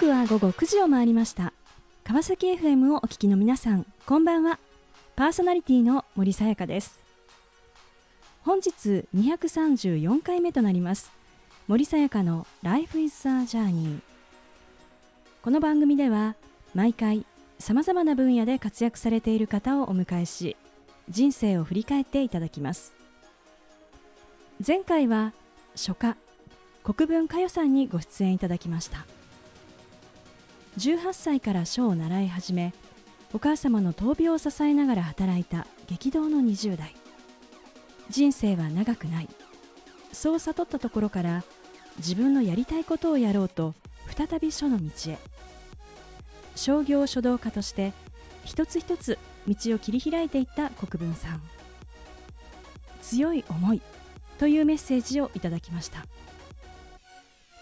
[0.00, 1.52] 刻は午後9時を回りました。
[2.04, 4.58] 川崎 FM をお聞きの皆さんこんばんは。
[5.14, 7.00] パーソナリティの森さやかです。
[8.40, 11.12] 本日234回目となります
[11.68, 14.00] 森さやかの Life is a Journey
[15.42, 16.34] この番組では
[16.74, 17.26] 毎回
[17.58, 20.56] さまざまな分野で活躍されている方をお迎えし
[21.10, 22.94] 人生を振り返っていただきます。
[24.66, 25.34] 前回は
[25.76, 26.16] 書家
[26.84, 29.04] 国分佳代さんにご出演いただきました。
[30.78, 32.72] 18歳から書を習い始め
[33.32, 36.94] お母様の闘病を支えながら働いた激動の20代。
[38.08, 39.28] 人生は長くない。
[40.12, 41.44] そう悟ったところから
[41.98, 43.74] 自分のやりたいことをやろうと
[44.16, 45.18] 再び書の道へ。
[46.56, 47.92] 商業書道家として
[48.44, 51.42] 一つ一つ道を切り開いていった国分さん。
[53.02, 53.80] 強い思い
[54.38, 56.04] というメッセージをいただきました。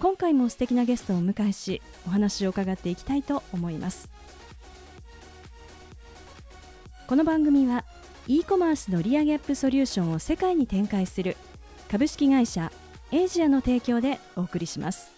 [0.00, 4.08] 今回も素敵なゲストをお迎えしお話を伺っていきたいと思います。
[7.08, 7.84] この番組は
[8.28, 11.36] e コマースの利上げアップソリューションを世界に展開する
[11.90, 12.70] 株式会社
[13.10, 15.10] エイジアの提供でお送りします。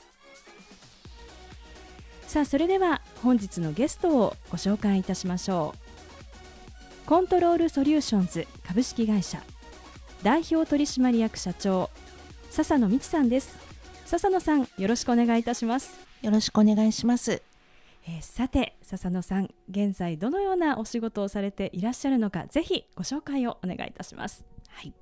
[2.27, 5.75] さあそれでは本日のゲストをご紹介いたしましょ
[7.05, 7.07] う。
[7.07, 9.43] コントロールソリューションズ株式会社
[10.23, 11.91] 代表取締役社長
[12.51, 13.70] 佐々野未知さんです。
[14.11, 16.01] 佐々野さんよろしくお願いいたします。
[16.21, 17.45] よろしくお願いします。
[18.09, 24.45] えー、さて佐々野さん現在どのようなお仕事をされていらっしゃるのかぜひご紹介をお願いいたします。
[24.71, 24.93] はい、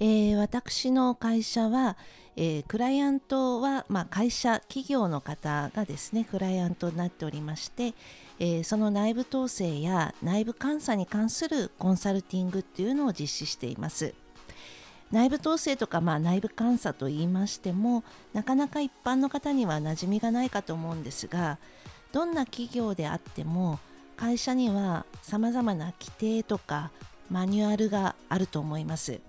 [0.00, 1.96] えー、私の会社は、
[2.34, 7.94] えー、クライアントは、まあ、会社企業の方がですねクライアントになっておりまして、
[8.40, 14.12] えー、その内部統制や内部監査に関するコンサルティングっていうのを実施しています
[15.12, 21.58] 内部統制とか、まあ、内部監査といいましてもなかなか一般の方には馴染みがないかと思うんですが
[22.12, 23.78] どんな企業であっても
[24.16, 26.90] 会社にはさまざまな規定とか
[27.30, 29.20] マニュアルがあると思います、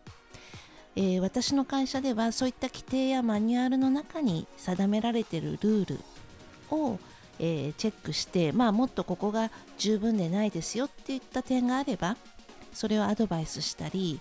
[0.95, 5.99] えー、私の会社ではそういった規定やマニュアルの中に定められているルール
[6.69, 6.99] を、
[7.39, 12.17] えー、チェックして、まあ、もっとここが十分でないですよっていった点があれば
[12.73, 14.19] それをアドバイスしたり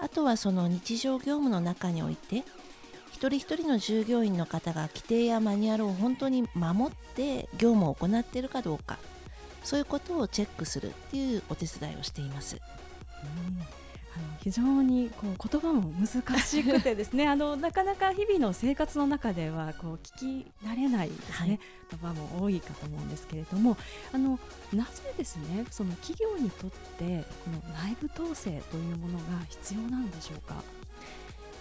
[0.00, 2.44] あとはその日常業務の中において
[3.12, 8.98] 一人一人の従業員の方が規定やマニュアルを本当に守って業務を行っているかどうか
[9.62, 12.56] そういうことをチェックするっていうお手伝いをしています。
[12.56, 13.80] うん
[14.20, 21.58] の非常にこう言葉も難しくてですね あのなかなか日々の生活の中ではこう聞き慣れないですね、
[21.90, 23.76] 言葉も多いかと思うんですけれども
[24.12, 24.38] あの
[24.72, 30.62] なぜですねその企業にとってこの内部統制というものが必要なんでしょうか？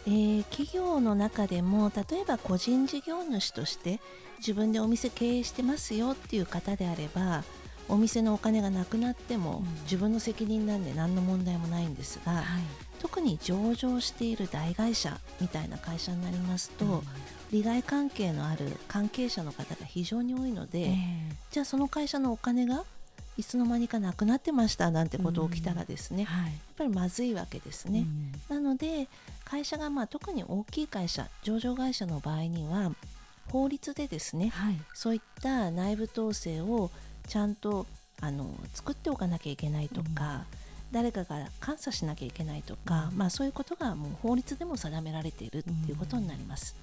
[0.07, 3.99] えー、企業の中でも例えば個人事業主として
[4.39, 7.43] 自分でお店経営してますよっていう方であれば
[7.89, 12.43] お店のお金がなくなっても自分の責任なんで何の問題もないんですが、はい、
[12.99, 17.01] 特に上場している大会社みたいな会社になりますと、うん、
[17.51, 20.95] 利害関係のある関係者の方が非常に多いので、えー、
[21.51, 22.83] じゃあその会社のお金が
[23.37, 26.25] いつの間にかなくなってましたなんてこと起きたらですね、うん。
[26.25, 28.05] はい、やっぱりまずいわけですね。
[28.49, 29.07] うん、なので
[29.45, 32.91] 会社がまあ特に大きい会社上場会社の場合には
[33.49, 36.91] 法律でですね、はい、そういった内部統制を
[37.29, 37.85] ちゃんと
[38.21, 40.13] あの作っておかなきゃいけないとか、うん、
[40.91, 46.75] 誰かが監査しなきゃいけないとか、うん、まあ、そういうことがもう法律でも定められているっていうことになります。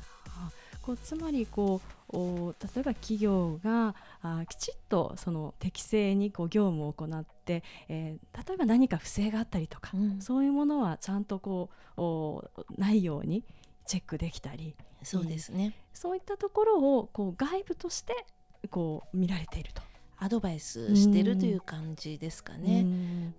[0.82, 1.80] こうつまりこ
[2.10, 13.42] う例えば企業があきちっとその適正にこう業務を行って、えー、例えば何か不正があったりとか、うん、そういうものはちゃんとこうないように
[13.84, 18.24] チェックできたりそうですね、そういったところをこう外部として
[18.70, 19.82] こう見られていると。
[20.18, 22.86] アドバイスしてるという感じですかね。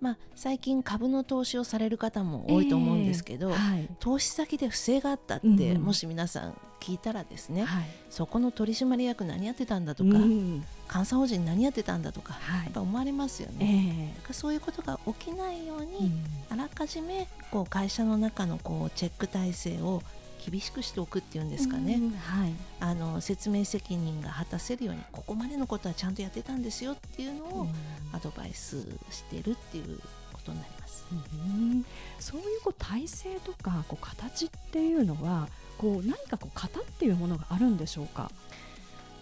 [0.00, 14.14] まあ、最近株の投資をされる方も多いと思うんですけど、えーはい、投資先で不正があったって、もし皆さん聞いたらですね、はい、そこの取締役何やってたんだとか、監査法人何やってたんだとか、はい、やっぱ思われますよね。
[14.16, 16.12] えー、そういうことが起きないように、
[16.48, 20.02] あらかじめこう会社の中のこうチェック体制を
[20.50, 27.66] 厳しくしておくっていうんですかね、はい、あの説明責任が果たせるようにここまでのことはちゃんとやってたんですよっていうのを
[28.12, 28.80] アドバイス
[29.10, 29.98] してるっていう
[30.32, 31.06] ことになります。
[31.10, 31.84] うん、
[32.18, 35.48] そういうこう体制とかこう形っていうのは
[35.78, 38.30] こう何かこう型っていうものがあるんでしょうか？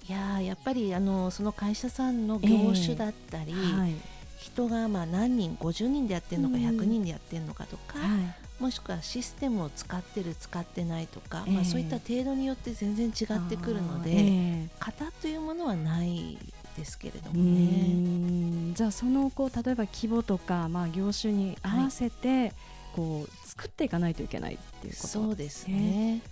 [0.08, 3.94] いややっぱりあのその会社さんの業種だったり、えーはい。
[4.38, 6.62] 人がまあ何人50人でやってるのかうん。
[6.62, 11.54] 100人でやってるのかとか、はいもしくはシステムを使ってる使ってないとか、ええ。
[11.54, 16.38] まあ、そういった程度によって全然違ってくるので、あーえ型というものはない
[16.76, 17.50] ですけれどえもね。
[17.50, 18.74] うん。
[18.74, 22.52] じゃあそのこう例えば規模とか、まあ、業種に合わせて、
[22.94, 26.22] こう作っていかないといけないっていうことそうですね、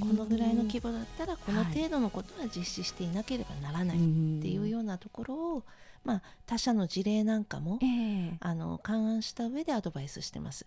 [0.00, 4.00] このぐらいの規模模だったらこの程度のことは実施していなければならないっ
[4.38, 5.62] っていうようなところを、
[6.04, 8.36] まあ、他社の事例なんかもええ。
[8.40, 10.64] あの勘案した上でアドバイスしてます。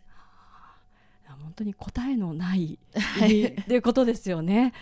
[1.42, 3.44] 本当に答えのないはい。
[3.45, 4.74] っていうことですよね。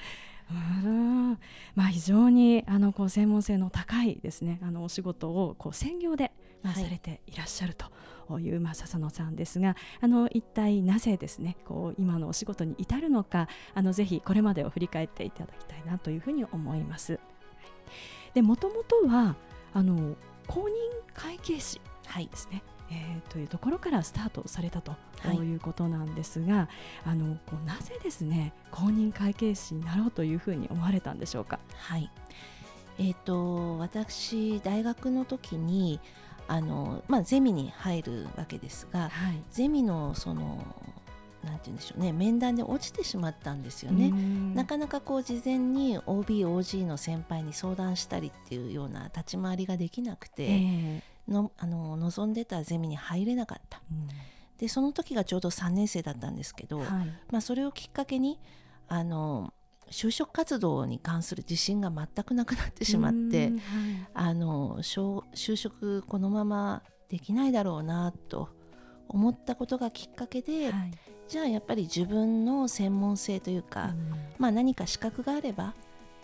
[0.52, 1.40] うん。
[1.76, 4.60] まあ、非常にあのこう専門性の高いですね。
[4.64, 6.32] あのお仕事をこう専業で、
[6.64, 6.84] まあ、はい。
[6.84, 17.20] されていらっしゃるという、まあ、笹野さんですがあの一体なぜですねこう今のお仕事に至るのかあのぜひこれまでを振り返っていただきたいなというふうに思います。
[18.34, 19.36] でもともとは
[19.74, 20.16] あの
[20.48, 20.70] 公認
[21.14, 22.28] 会計士はい。
[22.28, 26.68] ですね、えーというところからスタートされたとはいいうことなんですが、
[27.06, 31.60] あのこうなぜですね公認会計士になろうというふうに思われたんでしょうか？
[31.76, 32.10] はい
[32.98, 36.00] えー、と私大学の時に
[36.48, 40.66] あの、まあ、ゼミに入るわけですがはいゼミのその
[41.44, 44.12] なんて言うんでしょうね面談で落ちてしまったんですよね。
[44.54, 53.82] なかなかこう事前に OBOG の先輩に相談したりっていうような立ち回りができなくて、えのあの望んでたゼミに入れなかった。
[54.58, 56.88] でその時がちょうど3年生だったんですけど、はい。
[57.32, 58.40] まあ、それをきっかけに
[58.88, 59.54] あの
[59.90, 63.62] 就職活動に関する自信が全くなくなってしまってうんはい。
[64.14, 68.50] あの就職このままできないだろうなと
[69.08, 70.92] 思ったことがきっかけで、はい。
[71.28, 73.94] じゃあやっぱり自分の専門性というか、
[74.40, 75.76] まあ、何か資格があれば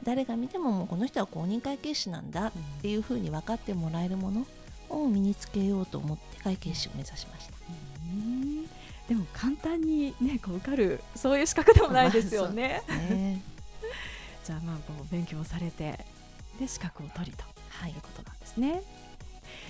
[0.04, 2.52] 誰が見てももうこの人は公認会計士なんだっ
[2.82, 4.48] ていうふうに分かってもらえるもの
[5.04, 7.54] を身につけようと思って会計士を目指しました。
[8.14, 8.66] うん
[9.08, 12.82] でも簡単にねこう受かるそういう資格でもないですよね。
[12.88, 13.42] ね
[14.44, 16.00] じゃあまあこう勉強されて
[16.60, 18.82] で資格を取りとはいいうことなんですね。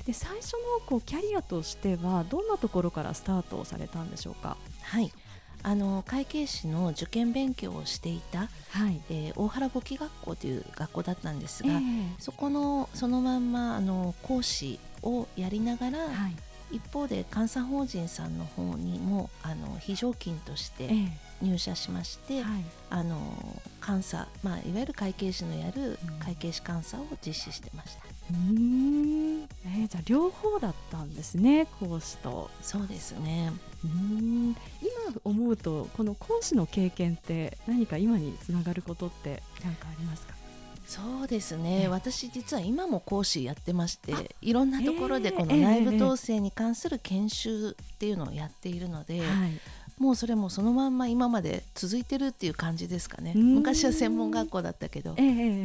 [0.06, 4.56] で最初のこうキャリアとしてはどんなところからスタートをされたんでしょうか？
[4.84, 5.12] はい
[5.68, 8.48] あの会計士の受験勉強をしていた、は
[8.92, 9.02] い。
[9.10, 11.80] えー大原簿記学校という学校だったんですが、ええ
[12.20, 16.36] そこのそのまんまあの講師をやりながら、はい。
[16.72, 21.08] 一方で監査法人さんの方にもあの非常勤としてえ
[21.42, 22.64] 入社しまして、えはい。
[22.92, 23.18] あの
[23.86, 28.02] 監査、まあ、いわゆる会計士のやるうん会計士監査を実施してました。
[28.32, 29.44] うーん。
[29.66, 32.50] えーじゃあ両方だったんですね講師と。
[32.62, 33.52] そうですね
[33.84, 34.56] うーん今
[35.24, 40.34] 思うとこの講師の経験って何か今につながることって何かありますか？
[40.88, 49.60] そうですね、ええ私実は今も講師やってましあていろんなところでええこの内部統制に関する研修っていうのをやっているので、はい。
[49.98, 55.16] もうそれもそのまんま今まで続いてるっていう感じですかね昔は専門学校だったけど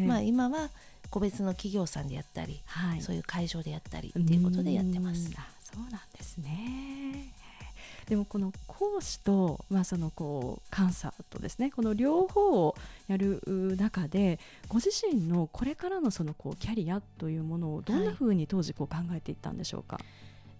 [0.06, 0.70] まあ、今は
[1.10, 3.02] 個別の企業さんでやったり、はい。
[3.02, 7.32] そういう会場でやったりっていうことでやってますうそうなんですね。
[8.08, 12.74] でもこの講師と、まあ、そのこう監査とですねこの両方を
[13.08, 20.00] やるう中でご自身のこれからのそのこうキャリアというものをどんなふうに当時こう考えていったんでしょうか？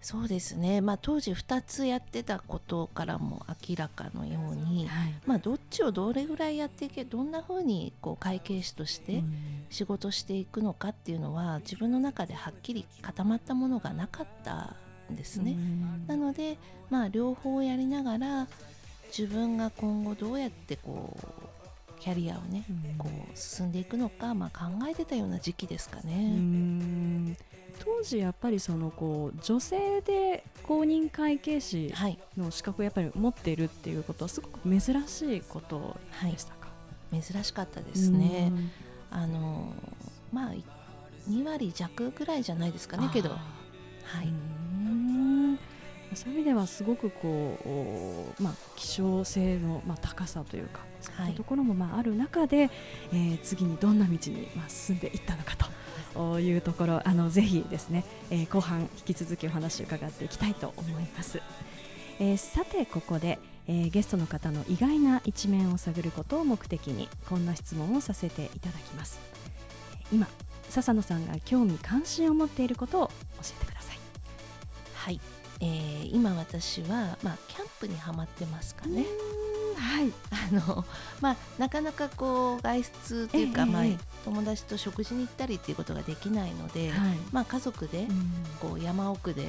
[0.01, 5.13] そうですね、まあ、当時2つやってたことからも明らかのように、はい。
[5.27, 9.33] まあ、どっちをどれぐらいやっていけどんなふうにこう会計士としてうん。
[9.69, 14.75] 仕事していくのかっていうのは自分の中ではっきり固まったものがなかったん
[15.15, 15.51] ですね。
[15.51, 16.07] うん。
[16.07, 16.57] なので、
[16.89, 18.47] まあ、両方やりながら
[19.17, 22.95] 自分が今後どうやってこうキャリアをねうん。
[22.97, 26.13] こう進んでいくのか、まあ、考えてたような時期ですかうね。
[26.29, 27.37] ん。
[27.83, 36.67] 当時やっぱりそのこう女性で公認会計士はい、の資格をやっぱり持っているっていうことはすごく珍しいことはいでしたか？
[37.11, 38.51] 珍しかったですね。
[39.09, 39.73] あの
[40.31, 40.63] まあい
[41.29, 43.37] 2割弱ぐらいじゃないですかねけど、は
[44.03, 44.27] はい。
[44.27, 44.33] い、
[46.15, 52.69] そういう意味ではすごくこう、おまあ、希少性の、まあ、高さというかそういっはいたところもまあある中で、
[53.11, 56.57] えー次にどんな道に、まあ、進んでいったのかとい。
[56.57, 61.41] うところあのぜひですね、えー後半引き続きお話を伺っていきたいと思います。
[62.19, 69.19] えーさてここで、えーゲストの方の意外な一面を探ることを目的にこんな質問をさせていただきます。
[70.11, 70.27] 今
[70.69, 73.13] 笹野さんが興味関心を持っていることを教
[73.57, 73.99] えてください。
[74.93, 75.19] はい
[75.61, 79.05] えー今私は、まあ、キャンプにはまってますかね。
[79.77, 80.11] はい。
[80.31, 80.83] あの
[81.21, 83.91] まあ、なかなかこう外出というか、まあええ。
[83.91, 87.17] ええ、友達と食事に行ったりっていうことができないので、はい。
[87.31, 88.31] まあ、家族でうん。
[88.59, 89.45] こう山奥で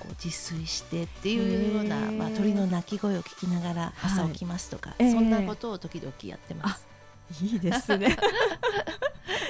[0.00, 6.86] こう自炊してっていうような、まあ、鳥の鳴き声を聞きながら朝起きますとか、はいそんなことを時々やってます。
[7.42, 8.14] いいですね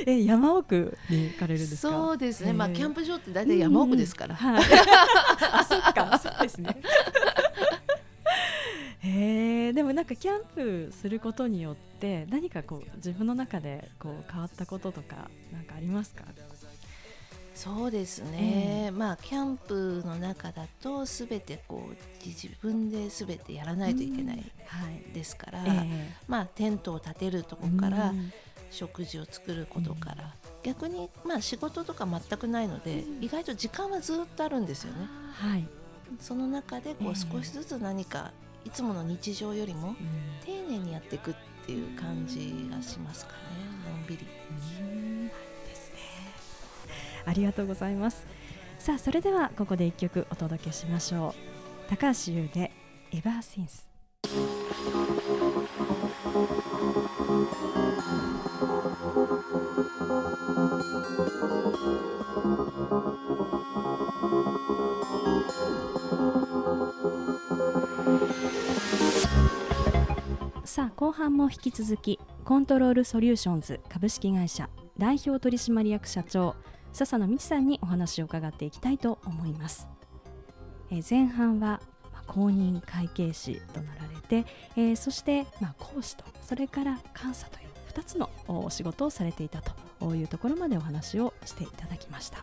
[0.06, 1.92] え山奥に行かれるんですか？
[1.92, 4.54] そうですね、まあ、キャンプ場って大体山奥ですから、うんうん。
[4.54, 4.64] はい、
[5.52, 6.18] あそっか。
[6.18, 6.76] そうですね。
[9.04, 16.24] へえでもなんかキャンプすることによって何かこう自分の中でこう変わったこととかなんかありますか？
[17.54, 25.12] そうですね、まあキャンプの中だとすべてこう自分ですべてやらないといけないはい。
[25.12, 28.32] ですから、えまあテントを立てるとこえから、うん
[28.72, 33.24] 食事を作ることから、逆にまあ仕事とか全くないので、うん。
[33.24, 35.06] 意外と時間はずっとあるんですよね。
[35.34, 35.68] はい、
[36.18, 37.10] その中でこええ。
[37.10, 38.32] う少しずつ何か
[38.64, 39.94] いつもの日常よりも
[40.44, 41.34] 丁寧にやっていくっ
[41.66, 43.38] ていう感じがしますかね。
[43.90, 44.26] のんびり。
[44.80, 45.28] うん。
[45.28, 45.34] で
[45.74, 45.98] すね。
[47.26, 48.26] ありがとうございます。
[48.78, 51.34] さあそれではここで一曲お届けしましょ
[51.86, 51.90] う。
[51.90, 52.72] 高橋優で
[53.12, 53.91] エバーシンス
[70.64, 76.54] さあ後半も引き続きコントロールソリューションズ株式会社代表取締役社長
[76.94, 79.88] 笹野美智さんにお話を伺っていきたいと思います、
[80.90, 81.80] え前半は、
[82.32, 89.60] 公認会計士となられて、えーそして、まあ、講師とそれから監査という2つのお仕事をされていた
[90.00, 92.42] というところまでお話をしていただきました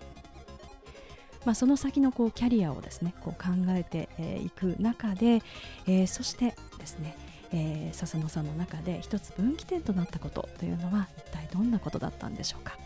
[1.46, 5.42] まあ、その先のこうキャリアをですねこう考えてえいく中で、
[5.88, 7.16] えーそしてですね、
[7.52, 12.78] えー笹野さんの中で一つ分岐点となったことというのは一体どんなことだったんでしょうか？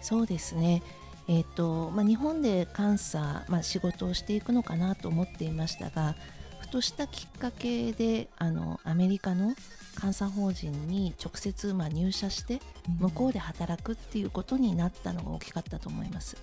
[0.00, 0.82] そうですね
[1.26, 6.14] えーとまあ、日本で監査、まあ、仕事をしていくのかなと思っていましたが
[6.60, 9.54] ふとしたきっかけであのアメリカの
[10.00, 12.60] 監査法人に直接、まあ、入社して
[12.98, 16.36] 向こうで働くっていうことになったのが大きかったと思います。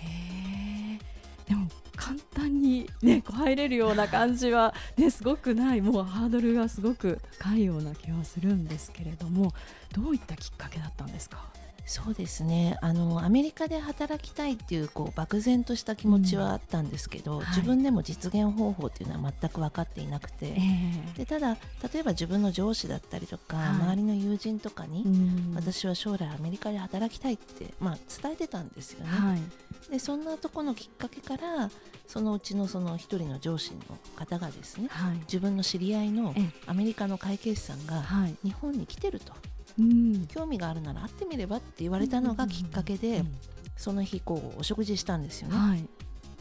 [0.00, 1.48] へー。
[1.48, 5.82] でも簡単に、ね、こう入れるような感じは、ね、すごくない。
[5.82, 9.52] もうハードルがすごく高いような気はするんですけれども
[9.92, 11.44] どういったきっかけだったんですか？
[11.86, 12.78] そうですね。
[12.80, 17.46] あのアメリカで働きたいっていうこう漠然とした気持ちはあったんですけど、はい。
[17.48, 21.18] 自分でも実現方法っていうのは全く分かっていなくて、え。
[21.18, 21.56] でただ
[21.92, 23.68] 例えば自分の上司だったりとか、はい。
[23.68, 25.52] 周りの友人とかに、うん。
[25.54, 29.10] 私は将来アメリカで働きたいって、まあ、伝えてたんですよね。
[29.10, 29.42] はい。
[29.90, 31.70] でそんなとこのきっかけから
[32.06, 35.16] そのうちのその一人の上司の方がですねはい。
[35.26, 36.50] 自分の知り合いのええ。
[36.66, 38.34] アメリカの会計士さんがはい。
[38.42, 39.34] 日本に来てると
[39.78, 40.26] うん。
[40.26, 43.32] 興味があるなら会ってみればって言われたのがきっかけで、うん。
[43.76, 45.56] その日こうお食事したんですよね。
[45.56, 45.84] はい。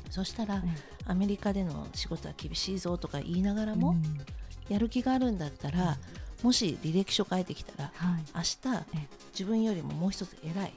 [0.10, 0.70] そしたらえ
[1.06, 4.04] アメリカでの仕事は厳しいぞとか言いながらも、うん
[4.70, 5.98] やる気があるんだったら
[6.42, 8.24] もし履歴書書いてきたらはい。
[8.34, 9.08] 明日ええ。
[9.34, 10.74] 自分よりももう一つ偉い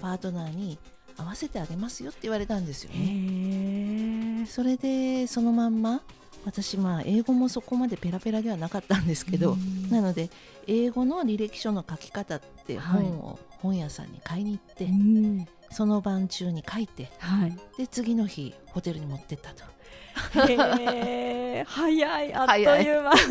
[0.00, 0.78] パートナーに
[1.16, 4.46] 合わせてあげますよって言われたんですよね。
[4.46, 6.02] それでそのまんま
[6.44, 9.56] 私まあ英語もそこまでペラペラではなかったんですけど、
[9.90, 10.30] なので
[10.66, 15.46] 英語の履歴書の書き方って本を本屋さんに買いに行って、うん。
[15.70, 17.56] その晩中に書いてはい。
[17.78, 19.64] で次の日ホテルに持ってったと。
[20.48, 20.56] へ
[21.60, 22.34] え 早い。
[22.34, 23.12] あっという間。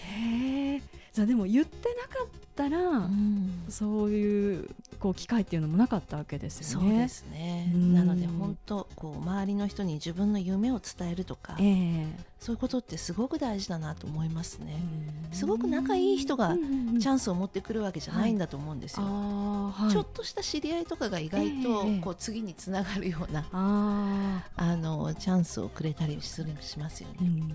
[0.00, 3.64] へえじゃあでも言ってなかったら、うん。
[3.68, 4.68] そういう
[5.02, 6.88] こう機会っていうのもなかったわけですよね。
[6.88, 7.72] そうですね。
[7.74, 7.92] うん。
[7.92, 12.06] なので本当こう周りの人に自分の夢を伝えるとか、ええ。
[12.38, 14.80] そういうことってすごく大事だなと思いますね。
[15.28, 15.36] うん。
[15.36, 19.04] すごく仲いい人がチャンスを持ってくるわけじゃないんだと思うんですよ。
[19.04, 19.90] はい。
[19.90, 27.26] ちょっとした知り合いとかが意外とええこう次につながるようなああのチャンスをくれたりするしますよね。
[27.26, 27.52] ん。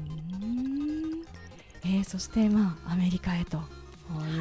[1.85, 3.61] えーそしてまあアメリカへと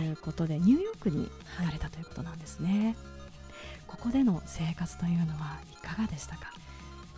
[0.00, 2.96] いうことで、ニューヨークに行かれたということなんですね。
[3.86, 6.52] ここでの生活というのはいかがでしたか？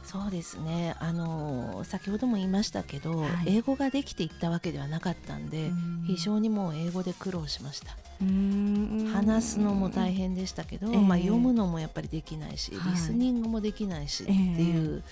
[0.05, 0.97] そうですね。
[1.01, 3.57] あの先ほども言いましたけど、はい。
[3.59, 6.05] 英語ができていったわけではなかったんで、うん。
[6.07, 7.97] 非常にもう英語で苦労しました。
[8.21, 10.99] 話話すのも大変でしたけど、ええ。
[10.99, 12.93] まあ、読むのもやっぱりできないし、はい。
[12.93, 15.05] リスニングもできないしっていう、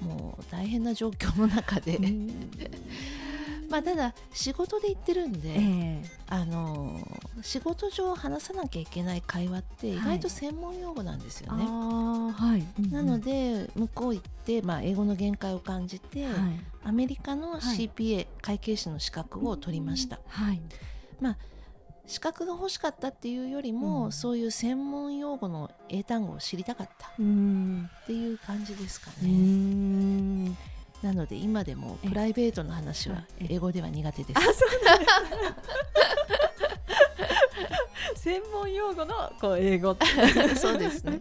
[0.00, 1.98] もう大変な状況の中で、
[3.68, 6.02] まあ、ただ仕事で行ってるんで、ええ。
[6.30, 6.98] あの
[7.42, 11.64] 仕事上話さなきゃいけない会話って意外と専門用語なんですよね。
[11.64, 16.34] はい、なので向こう行って、まあ、英語の限界を感じて、はい。
[16.84, 17.60] アメリカのはい。
[17.60, 20.18] CPA、会計士の資格を取りました。
[20.28, 20.60] はい。
[21.20, 21.36] まあ
[22.06, 24.12] 資格が欲しかったっていうよりも、うん。
[24.12, 27.90] そういう専門用語の英単語を知りたかったっうん。
[28.06, 30.56] ていう感じですかうね。
[31.02, 34.40] んなので今でもええプライベートの話はええ英語では苦手です。
[38.16, 39.96] 専門用語のこう英語
[40.56, 41.20] そうですね。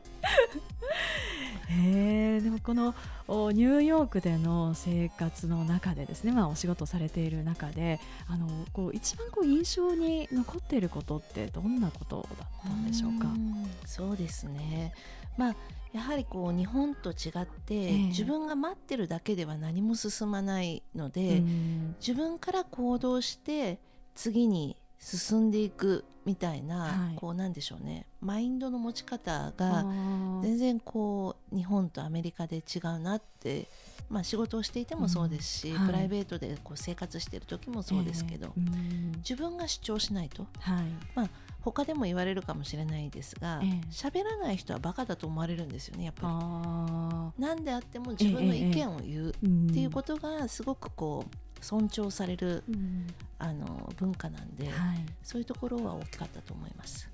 [1.70, 2.96] へえでもこの
[3.28, 13.28] おニューヨークでの生活の中でですね、まあ、お仕事されている中であのこう一番こう印象に残っていることってどんなことだったんでしょうか？
[13.28, 14.94] んそうですね。
[15.38, 15.56] まあ
[15.98, 17.98] やはりこう日本と違って、ええ。
[18.10, 21.96] 自分が待ってるだけでは何も進まないので、うん。
[22.00, 23.80] 自分から行動して
[24.14, 27.16] 次に進んでいくみたいな、はい。
[27.16, 28.06] こうなんでしょうね。
[28.22, 30.44] マインドの持ち方あがー。
[30.44, 33.68] 全然こう日本とアメリカで違うなって、
[34.08, 35.86] まあ、仕事をしていてもそうですし、うんはい。
[35.88, 38.62] プライベートでこう生活している時もそうですけど、ええ。
[38.62, 39.12] うん。
[39.18, 40.84] 自分が主張しないとは
[41.26, 41.30] い
[41.62, 43.70] 他でも言われるかもしれないですがええ。
[43.92, 47.44] 喋、らない人はバカだと思われるんですよねやっぱあり。
[47.44, 51.36] なんであっても自分の意見を言うっーていうことがすごくこう
[51.66, 53.08] 尊重されるうん。
[53.40, 55.06] あの文化なんで、はい。
[55.22, 57.08] そういうところは大きかったと思います。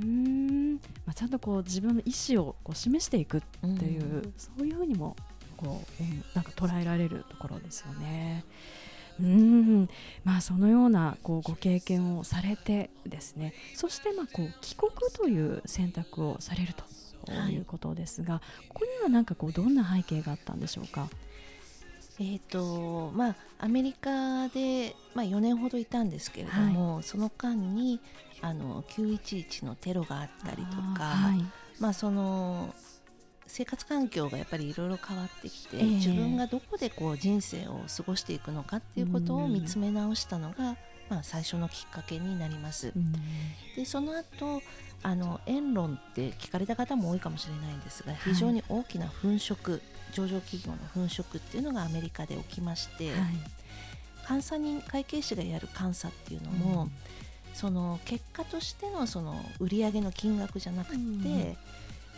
[0.00, 0.74] うん。
[0.74, 3.76] まあ、ちゃんとこう自分の意思をこう示していくってうん。
[3.80, 5.16] いう、そういうふうにも
[5.56, 8.44] こう、うんなんか捉えられるところですよね。
[8.46, 8.89] うん
[10.24, 13.54] まあ、そのようなこうご経験をされてですね。
[13.74, 16.84] そしてまあこう帰国という選択をされると
[17.32, 17.54] はい。
[17.54, 21.08] いうことですが、ここにはなんかこうどんな背景があったんでしょうか？
[22.18, 27.98] えーとまあ、アメリカで、まあ、4年ほどいたんですけれども、その間に
[28.42, 31.32] あの911のテロがあったりとか、
[31.78, 32.74] まあ、その
[33.50, 35.84] 生活環境がやっぱりいろいろ変わってきて、ええ。
[35.84, 40.76] 自分がどこでこう人生を過ごしていくのかっていうことを見つめ直したのが、
[41.08, 42.92] まあ、最初のきっかけになります。
[42.96, 43.12] うん
[43.76, 44.62] でその後
[45.02, 48.16] あのエンロンって聞かれた方も多いかもしれないんですが、い。
[48.24, 49.80] 非常に大きな粉飾
[50.12, 53.18] 上場企業の粉飾っていうのがアメリカで起きまして、はい。
[54.28, 56.90] 監査人会計士がやる監査っていうのも、うん。
[57.54, 61.56] その結果としてのその売上の金額じゃなくて、うん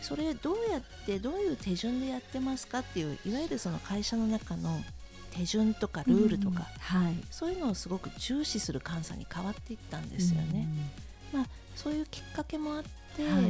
[0.03, 4.81] それどうやってどういう手順でやってますかっていういわゆるその会社の中の
[5.31, 7.15] 手順とかルールとか、うんはい。
[7.31, 10.67] そういうのをすごく重視する監査に変わっていったんですよね。
[11.75, 12.83] そういうきっかけもあっ
[13.15, 13.45] て、うんはい、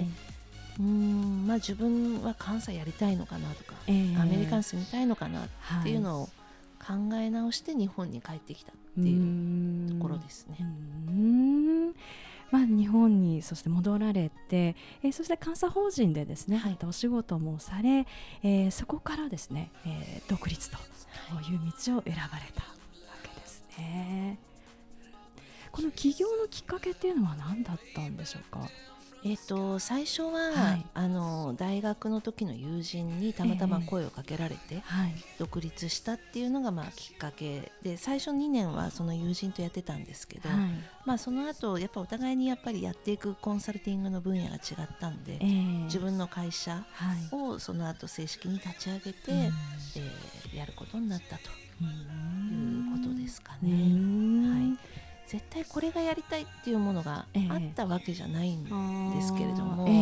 [0.80, 4.18] うーんまあ自分は監査やりたいのかなとか、ええ。
[4.18, 5.48] アメリカに住みたいのかなっ
[5.82, 6.26] っていうのを
[6.80, 10.58] 考え直して日本に帰ってきたっていうところですね。
[10.60, 10.64] う
[11.12, 11.94] ん
[12.54, 18.06] まあ、日本にそして戻られて、えーそして監査法人でですね、はいお仕事もされ、
[18.44, 20.78] えーそこからですね、えー独立と
[21.52, 22.76] いう道を選ばれたわ
[23.24, 24.38] けですね。
[25.72, 28.60] この起業のきっかけっていうのは何だったんでしょうか？
[29.26, 30.86] えっと最初は、はい。
[30.94, 40.58] あの大学の時の友人にたまたま声をかけられてはい、独立したっていうのがまあきっかけで最初2年はその友人とやってたんですけど、はい。
[41.06, 47.36] まあその後やっぱお互いにやっぱりやっていくコンサルティングの分野が違ったんで、えー自分の会社はい。
[47.36, 49.38] をその後正式に立ち上げて、うん。
[49.38, 49.54] えー
[50.54, 51.50] やることになったと
[51.84, 53.72] いうことですかうね。
[55.34, 57.48] んはい絶対これがやりたいっていうものがええ。
[57.50, 59.98] あったわけじゃないんで、ですけれどもえええ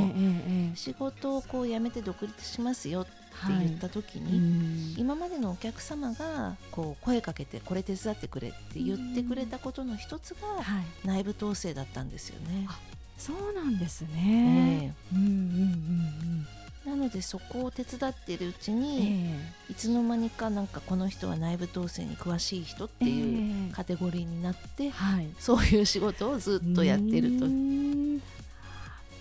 [0.68, 3.12] ええ仕事をこう辞めて独立しますよって
[3.50, 12.66] え言った時はいに、今までのお客様がこう声かけてこれ手伝ってくれって言ってくれたことの一つがはい、内部統制だったんですよね。
[12.70, 12.80] あ
[13.18, 14.96] そうなんですえね。
[15.14, 16.48] えうんうんうん
[16.86, 18.82] なのでそこを手伝っているうちうん。
[18.82, 19.40] に、
[19.70, 25.28] えいつの間にかなんかこの人は内部統制に詳しい人っていうええカテゴリーになって、はい。
[25.40, 27.46] そういう仕事をずっとやってると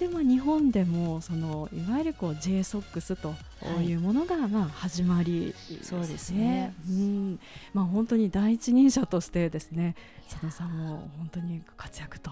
[0.01, 3.35] でまあ日本でもそのいわゆるこう JSOX と
[3.83, 6.73] いうものがまあ始まりそうですね。
[6.89, 7.39] うん
[7.75, 9.95] まあ本当に第一人者としてですね
[10.29, 12.31] 佐野さんも本当に活躍と。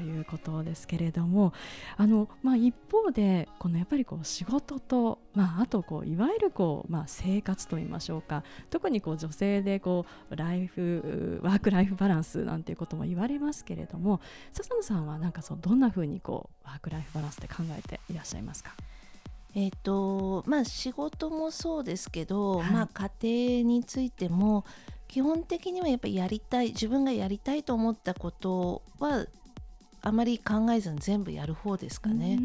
[0.00, 1.52] いうことですけれども
[1.96, 8.44] あの、まあ、一方でこのやっぱりこう仕事と、まあ、あとこういわゆるこう、まあ、生活といいましょうか。
[8.70, 14.20] 特にこう女性でこうライフワーク・ライフ・バランスなんていうことも言われますけれども
[14.52, 18.72] 笹野さんはなんかそうどんなふうにこうワーク・ライフ・バランスって考えていらっしゃいますか？
[19.54, 22.70] えっ、とまあ仕事もそうですけど、はい。
[22.70, 24.64] まあ家庭についても
[25.06, 29.26] 基本的にはやっぱりやりたい自分がやりたいと思ったことは
[30.06, 32.38] あまり考えずに全部やる方ですかね。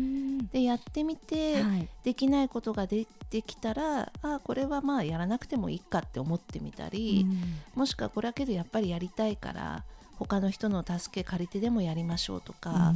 [0.53, 1.87] でやってみて、はい。
[2.03, 7.25] できないことが出てきたらあこれはまあやらなくてもいいかって思ってみたり、
[7.75, 9.83] もしくはこれだけどやっぱりやりたいから
[10.17, 12.93] 他の人の助け借りてでもやりましょうとか、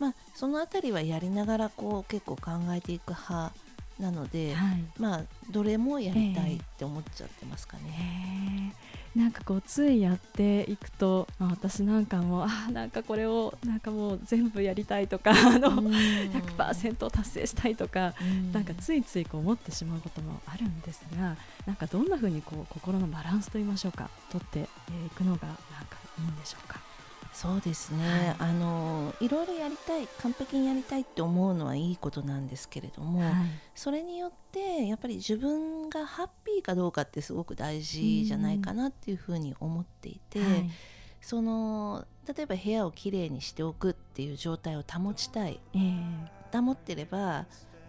[0.00, 3.52] まあ、その辺りはやりながらこう結構考えていく派
[4.00, 8.74] なので、はい、まあどれもやりたいって思っちゃってますかね。
[9.14, 18.14] えー、なんかこうついやっていくと、まあ、私なんかもあなんかこれをなんかもう全部やりたいとかあの100%達成したいとか
[18.52, 21.36] なんかついついこう思ってしまうこともあるんですが
[21.66, 26.89] なんかどんなふうにこう心のバランスといいましょうか取っていくのがなんかいいんでしょうか？
[27.32, 33.32] そうですね、はい、あのいろいろやりたい完璧にやりたいって思うのはいいことなんですけれども、はい、
[33.74, 40.70] それによってやっぱり自分がハッピーかどうかってすごく大事じゃないかなっていうふうに思っていて、はい、
[41.20, 47.46] その例えば部屋をきれいにしておくっていう状態を保ちたい、えー、保ってれば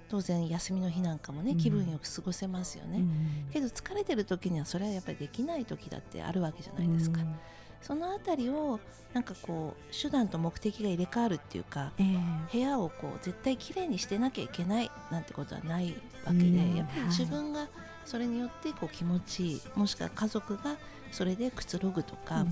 [0.07, 7.21] 当然休みの日なんかもね気分よく過ごせますよね、うん、けど疲れてる時にはそれはやっぱりできない時だってあるわけじゃないですか。
[7.21, 7.35] うん
[7.81, 8.79] その辺りを
[9.13, 17.67] なんかこう手段と目的が入れ替わるっていうか、えー、部屋をこう絶対きれいにしてなきゃいけないなんてことはないわけで、やっぱり自分が
[18.05, 20.75] それによってこう気持ちいいもしくは家族が
[21.11, 22.45] それでくつろぐとか、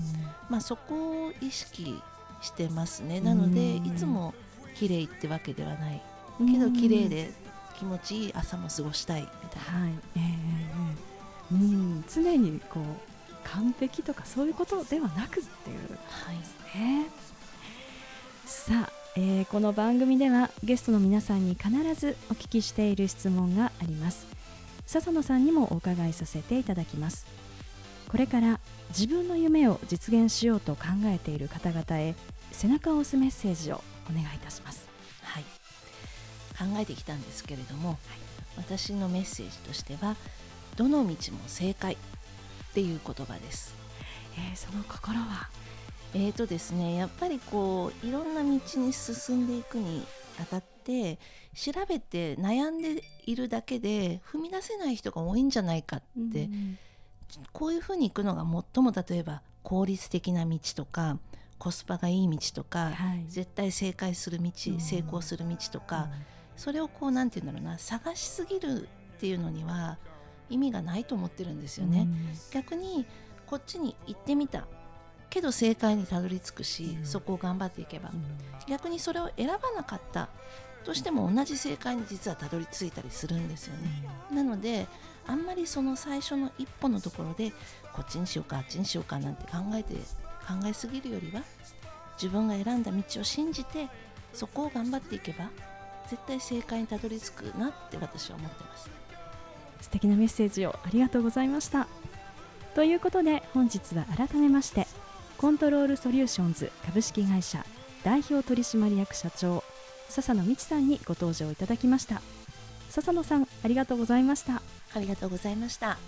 [0.50, 2.00] まあ、そこを意識
[2.42, 3.20] してますね。
[3.20, 4.34] なので、いつも
[4.74, 6.02] 綺麗ってわけではない。
[6.38, 7.30] けど綺麗で
[7.78, 9.80] 気持ちいい朝も過ごしたいみたいな。
[9.80, 9.92] はい。
[10.16, 11.10] えー
[11.52, 13.09] うん、常にこう
[13.44, 16.00] 完璧とかそういうことではなくっていうことで
[16.44, 17.00] すね。
[17.00, 17.10] はい、
[18.46, 24.26] さあ、えー、この番組ではゲストの皆さんに必ずお聞きしている質問があります。
[24.86, 27.26] 笹野さんにもお伺いさせていただきます。
[28.08, 32.16] これから自分の夢を実現しようと考えている方々へ
[32.50, 34.88] 背中を押すメッセージをお願いいたします。
[35.22, 35.44] はい、
[36.58, 37.98] 考えてきたんですけれども、はい、
[38.56, 40.16] 私のメッセージとしては
[40.76, 41.96] どの道も正解
[42.70, 43.74] っていう言葉です。
[44.36, 45.48] えー、その心は？
[46.14, 50.04] えーとですね、やっぱりこういろんな道に進んでいくに
[50.40, 51.18] あたって
[51.54, 56.02] 調べて悩んでいるだけで踏み出せない人が多いんじゃないかっ
[56.32, 56.78] て、うん、
[57.52, 58.42] こういうふうにいくのが
[58.74, 61.18] 最も例えば効率的な道とか
[61.58, 66.10] コスパがいい道とか、はい、絶対正解する道、うん、成功する道とか、うん、
[66.56, 69.98] それをこう何て言うんだろうな探しすぎるっていうのには
[70.50, 72.06] 意味がないと思ってるんですよね。
[72.52, 73.06] 逆に
[73.46, 74.66] こっちに行ってみた
[75.30, 78.10] けど正解にたどり着くし、そこを頑張っていけば、
[78.68, 80.28] 逆にそれを選ばなかった
[80.84, 84.04] としても同じ正解に実はたどり着いたりするんですよね。
[84.32, 84.86] なので
[85.26, 87.52] あんまりその最初の一歩のところで
[87.92, 91.42] こっちにしようかあっちにしようかなんて考えて考えすぎるよりは
[92.20, 93.88] 自分が選んだ道を信じて
[94.32, 95.50] そこを頑張っていけば
[96.08, 98.90] 絶対正解にたどり着くなって私は思ってます。
[99.80, 101.88] 素敵なメッセージをありがとうございました。
[102.74, 104.86] ということで本日は改めまして
[105.38, 107.64] コントロールソリューションズ株式会社
[108.04, 109.64] 代表取締役社長
[110.08, 112.20] 佐々野未知さんにご登場いただきました。
[112.88, 114.62] 佐々野さんありがとうございました。
[114.94, 115.98] ありがとうございました。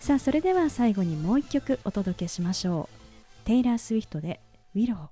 [0.00, 3.46] さあそれでは最後にもう一曲お届けしましょう。
[3.46, 4.40] テイラー・スウィフトで
[4.74, 5.08] 「Willow」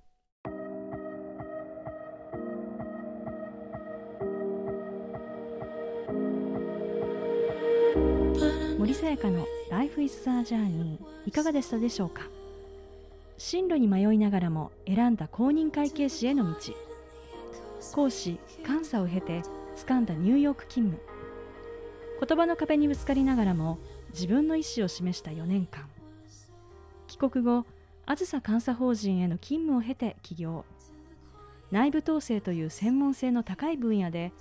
[9.06, 12.22] さやかの Life is a Journey いかがでしたでしょうか？
[13.38, 16.56] 進路に迷いながらも選んだ公認会計士への道。
[17.94, 19.42] 講師監査を経て
[19.76, 21.00] 掴んだニューヨーク勤務。
[22.18, 23.78] 言葉の壁にぶつかりながらも
[24.12, 25.88] 自分の意思を示した4年間。
[27.06, 27.64] 帰国後
[28.06, 30.64] あずさ監査法人への勤務を経て起業。
[31.70, 34.32] 内部統制という専門性の高い分野で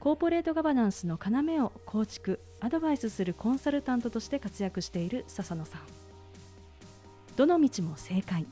[0.00, 2.40] コーポレートガバナンスの要を構築。
[2.60, 5.80] アドバイスするコンサルタントとして活躍している笹野さん。
[7.36, 8.46] どの道も正解。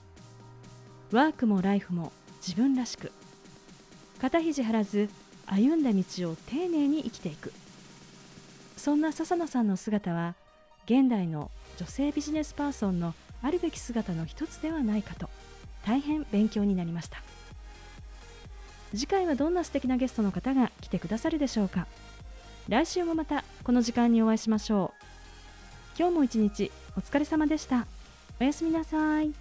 [1.10, 3.10] ワークもライフも自分らしく。
[4.20, 5.08] 肩肘張らず
[5.46, 7.52] 歩んだ道を丁寧に生きていく。
[8.76, 10.36] そんな笹野さんの姿は
[10.84, 15.28] 現代の女性ビジネスパーソンのあるべき姿の一つではないかと
[15.84, 17.22] 大変勉強になりました。
[18.92, 21.88] 次回はどんな素敵なゲストの方が来てくださるでしょうか。
[22.68, 25.07] 来週もまたこの時間にお会いしましょう。
[25.98, 27.87] 今日も一日お疲れ様でした。
[28.40, 29.33] おやすみなさい。